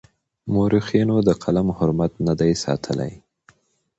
مورخينو 0.53 1.15
د 1.27 1.29
قلم 1.43 1.67
حرمت 1.77 2.13
نه 2.25 2.33
دی 2.39 2.51
ساتلی. 2.63 3.13